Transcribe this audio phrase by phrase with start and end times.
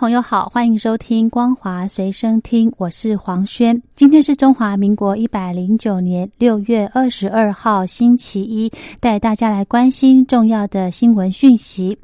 [0.00, 3.78] 朋友好，欢迎收听光华随身听，我是黄轩。
[3.94, 11.98] 今天是中华民国一百零九年六月二十二号，星期一，带大家来关心重要的新闻讯息。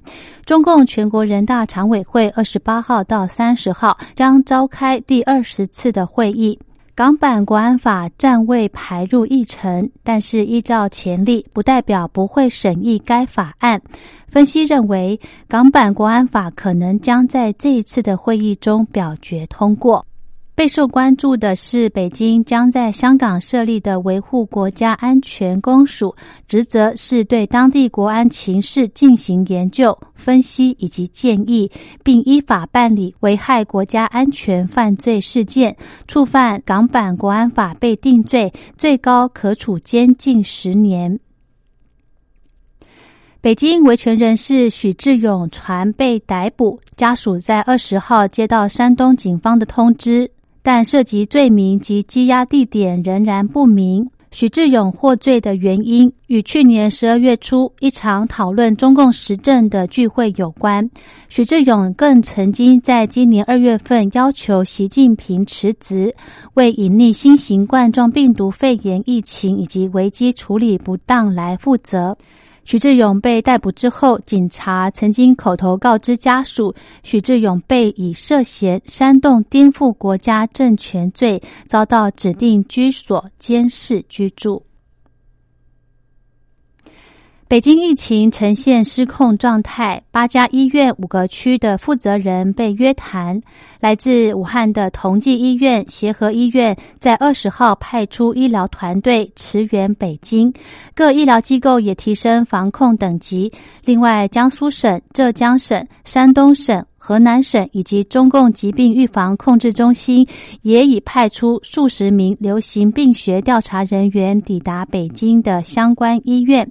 [0.45, 6.59] 中共全国人大常委会二十八号到三十号将召开第二十次的会议。
[6.97, 13.79] 港版国安法暂未排入议程，但是依照前例，不代表不会审议该法案。
[14.29, 20.07] 分析认为，港版国安法可能将在这一次的会议中表决通过。
[20.57, 26.17] 备受关注的是，北京将在香港设立的维护国家安全公署，
[26.49, 31.71] 职责是对当地国安情势进行研究、分析以及建议，
[32.03, 35.77] 并依法办理危害国家安全犯罪事件。
[36.09, 41.21] 触犯港版国安法被定罪，最高可处监禁十年。
[43.43, 50.31] 北京维权人士许志勇传被逮捕，家属在二十号接到山东警方的通知。
[50.67, 54.11] 但涉及罪名及羁押地点仍然不明。
[54.33, 60.91] 许志勇获罪的原因与去年十二月初一场讨论中共时政的聚会有关。
[61.29, 66.13] 许志勇更曾经在今年二月份要求习近平辞职，
[66.55, 72.19] 为隐匿新型冠状病毒肺炎疫情以及危机处理不当来负责。
[72.67, 84.66] 许志勇被逮捕之后，警察曾经口头告知家属，许志勇被以涉嫌煽动颠覆国家政权罪，遭到指定居所监视居住。
[87.49, 93.41] 北京疫情呈现失控状态，八家医院五个区的负责人被约谈。
[93.79, 100.53] 来自武汉的同济医院、协和医院在二十号派出医疗团队驰援北京，
[100.93, 103.53] 各医疗机构也提升防控等级。
[103.85, 110.27] 另外，江苏省、浙江省、山东省、河南省以及中共疾病预防控制中心
[110.63, 116.69] 也已派出数十名流行病学调查人员抵达北京的相关医院。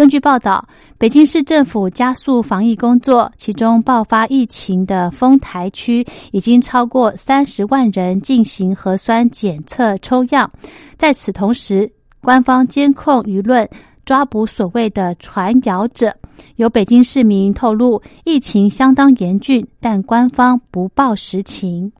[0.00, 0.66] 根据报道，
[0.96, 6.02] 北京市政府加速防疫工作，其中爆发疫情的丰台区
[6.32, 10.50] 已经超过三十万人进行核酸检测抽样。
[10.96, 13.68] 在此同时，官方监控舆论，
[14.06, 16.10] 抓捕所谓的传谣者。
[16.56, 21.92] 有北京市民透露，疫情相当严峻，但官方不报实情。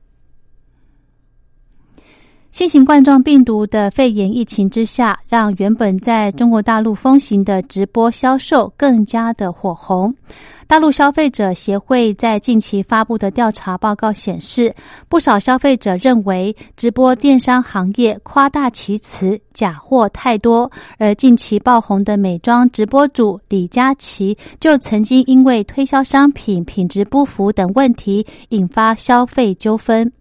[2.51, 10.13] 新型冠状病毒的肺炎疫情之下，让原本在中国大陆风行的直播销售更加的火红。
[10.67, 14.75] 大陆消费者协会在近期发布的调查报告显示，
[15.07, 20.69] 不少消费者认为直播电商行业夸大其词，假货太多。
[20.97, 30.11] 而近期爆红的美妆直播主李佳琦，就曾经因为推销商品品质不符等问题，引发消费纠纷。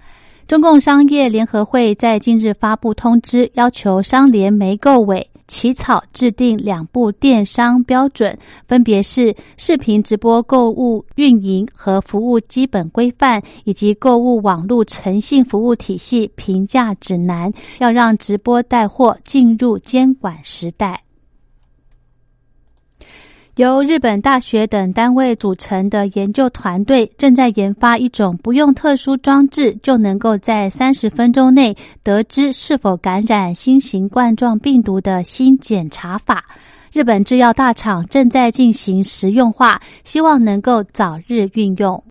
[0.50, 21.00] 中共商业联合会在近日发布通知，要求商联媒购委起草制定两部电商标准，分别是视频直播购物运营和服务基本规范，以及购物网络诚信服务体系评价指南，要让直播带货进入监管时代。
[23.60, 36.42] 由日本大学等单位组成的研究团队正在研发一种不用特殊装置就能够在三十分钟内得知是否感染新型冠状病毒的新检查法。
[36.90, 42.02] 日本制药大厂正在进行实用化，希望能够早日运用。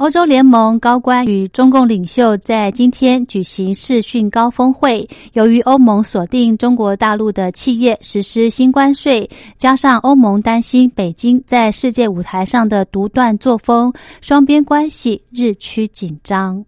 [0.00, 5.06] 欧洲联盟高官与中共领袖在今天举行视讯高峰会。
[5.34, 13.92] 由于欧盟锁定中国大陆的企业实施新关税，加上欧盟担心北京在世界舞台上的独断作风，
[14.22, 16.64] 双边关系日趋紧张。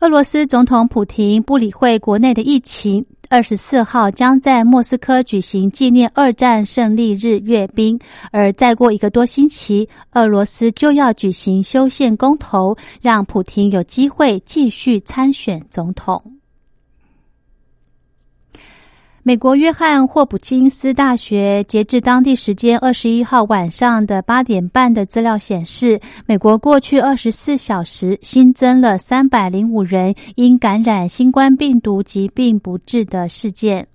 [0.00, 3.06] 俄罗斯总统普廷不理会国内的疫情。
[3.30, 7.98] 二十四号将在莫斯科举行纪念二战胜利日阅兵，
[8.32, 16.37] 而再过一个多星期，俄罗斯就要举行修宪公投，让普廷有机会继续参选总统。
[19.28, 33.86] 美国约翰霍普金斯大学截至当地时间二十一号晚上的八点半的资料显示，美国过去二十四小时新增了三百零五人因感染新冠病毒疾病不治的事件。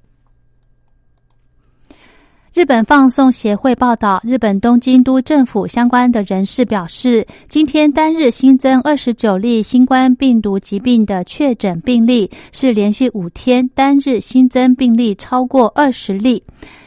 [2.54, 16.44] 日本放送协会报道，日本东京都政府相关的人士表示，今天单日新增二十九例新冠病毒疾病的确诊病例，是连续五天单日新增病例超过二十例，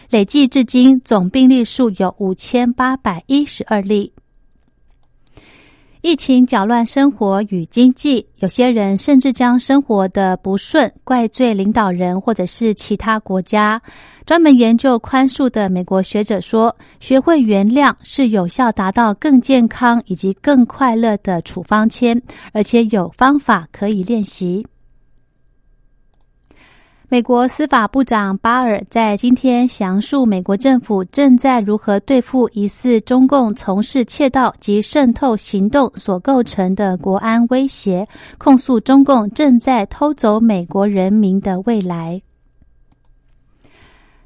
[0.09, 4.13] 累计至今总病例数有五千八百一十二例。
[6.07, 13.83] 疫情搅乱生活与经济，有些人甚至将生活的不顺怪罪领导人或者是其他国家。
[14.25, 22.23] 专门研究宽恕的美国学者说：“学会原谅是有效达到更健康以及更快乐的处方签，
[22.53, 24.65] 而且有方法可以练习。”
[27.09, 38.05] 美国司法部长巴尔在今天详述美国政府正在如何对付疑似中共从事窃盗及渗透行动所构成的国安威胁，
[38.39, 42.21] 控诉中共正在偷走美国人民的未来。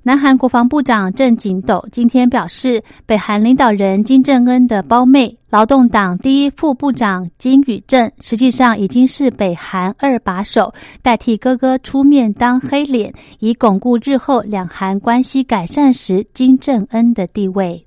[0.02, 17.86] 南韩国防部长郑景斗今天表示，北韩领导人金正恩的胞妹、劳动党第一副部长金宇镇，实际上已经是北韩二把手，代替哥哥出面当黑脸，以巩固日后两韩关系改善时金正恩的地位。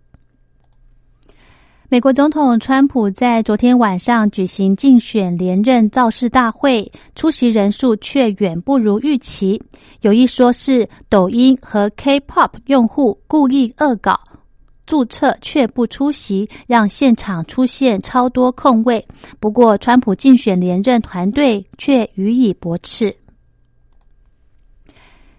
[1.93, 9.61] 美国总统川普在昨天晚上举行竞选连任造势大会，出席人数却远不如预期。
[10.01, 14.19] 有一说是抖音和 K-pop 用户故意恶搞，
[14.87, 19.07] 注册却不出席，让现场出现超多空位。
[19.39, 23.15] 不过，川普竞选连任团队却予以驳斥。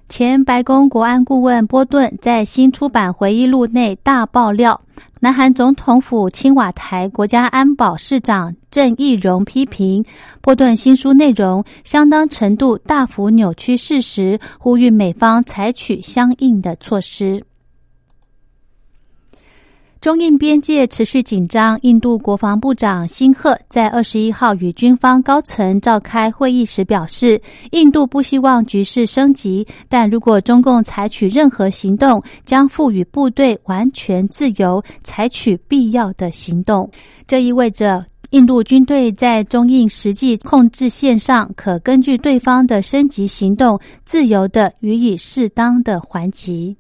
[0.08, 4.80] 前白宫国安顾问波顿在新出版回忆录内大爆料，
[5.20, 10.04] 南韩总统府青瓦台国家安保市长郑义荣批评
[10.42, 17.42] 波顿新书内容相当程度大幅扭曲事实，呼吁美方采取相应的措施。
[20.04, 21.78] 中印边界持续紧张。
[21.80, 27.40] 印度国防部长辛赫在二十一号与军方高层召开会议时表示，
[27.70, 36.90] 印度不希望局势升级，但如果中共采取任何行动，将赋予部队完全自由，采取必要的行动。
[37.26, 46.76] 这意味着，印度军队在中印实际控制线上，可根据对方的升级行动，自由的予以适当的还击。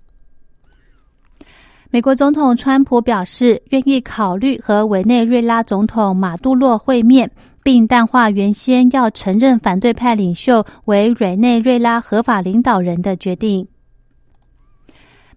[1.94, 7.30] 美国总统川普表示，愿意考虑和委内瑞拉总统马杜洛会面，
[7.62, 13.64] 并淡化原先要承认反对派领袖为委内瑞拉合法领导人的决定。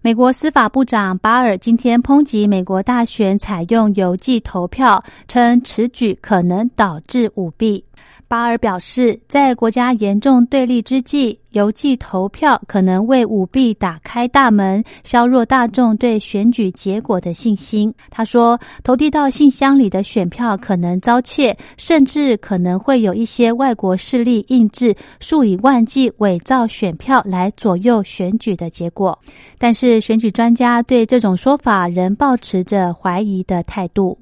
[0.02, 7.84] 美国司法部长巴尔今天抨击美国大选采用邮寄投票，称此举可能导致舞弊。
[8.28, 17.92] 巴尔表示，在国家严重对立之际，邮寄投票可能为舞弊打开大门，削弱大众对选举结果的信心。
[18.10, 29.18] 他说，投递到信箱里的选票可能遭窃，甚至可能会有一些外国势力印制数以万计伪造选票来左右选举的结果。
[29.56, 34.18] 但是，选举专家对这种说法仍保持着怀疑的态度。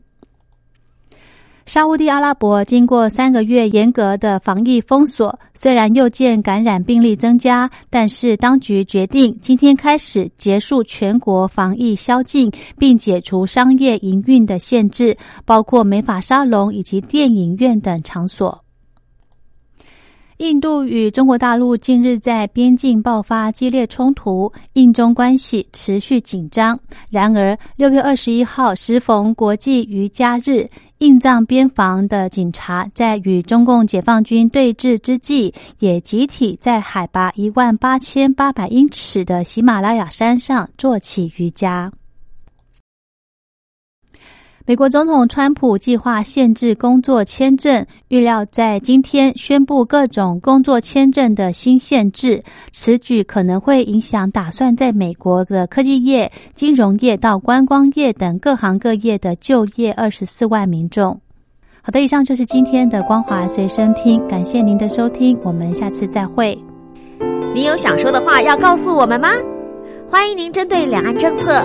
[1.67, 18.63] 沙乌地阿拉伯经过三个月严格的防疫封锁，虽然又见感染病例增加，但是当局决定今天开始结束全国防疫宵禁，并解除商业营运的限制，包括美发沙龙以及电影院等场所。
[20.37, 26.79] 印度与中国大陆近日在边境爆发激烈冲突，印中关系持续紧张。
[27.11, 30.71] 然而，六月二十一号时逢国际瑜伽日。
[30.99, 41.93] 印藏边防的警察在与中共解放军对峙之际，也集体在海拔一万八千八百英尺的喜马拉雅山上做起瑜伽。
[44.69, 52.43] 美国总统川普计划限制工作签证，预料在今天宣布各种工作签证的新限制。
[52.73, 61.21] 此举可能会影响打算在美国的科技业、金融业到观光业等各行各业的就业二十四万民众。
[61.81, 66.59] 好的，以上就是今天的光华随身听，感谢您的收听，我们下次再会。
[67.55, 69.29] 你有想说的话要告诉我们吗？
[70.11, 71.65] 欢迎您针对两岸政策、